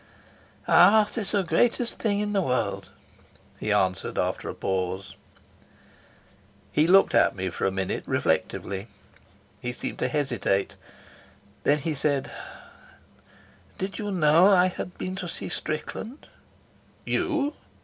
"Art 0.67 1.15
is 1.15 1.29
the 1.29 1.43
greatest 1.43 1.99
thing 1.99 2.21
in 2.21 2.33
the 2.33 2.41
world," 2.41 2.89
he 3.59 3.71
answered, 3.71 4.17
after 4.17 4.49
a 4.49 4.55
pause. 4.55 5.13
He 6.71 6.87
looked 6.87 7.13
at 7.13 7.35
me 7.35 7.51
for 7.51 7.67
a 7.67 7.71
minute 7.71 8.03
reflectively; 8.07 8.87
he 9.61 9.71
seemed 9.71 9.99
to 9.99 10.07
hesitate; 10.07 10.75
then 11.65 11.77
he 11.77 11.93
said: 11.93 12.31
"Did 13.77 13.99
you 13.99 14.09
know 14.09 14.49
that 14.49 14.57
I 14.57 14.67
had 14.69 14.97
been 14.97 15.15
to 15.17 15.27
see 15.27 15.49
Strickland?" 15.49 16.29
"You?" 17.05 17.53